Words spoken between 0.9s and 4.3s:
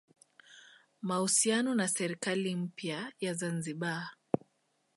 mahusiano na serikali mpya ya Zanzibar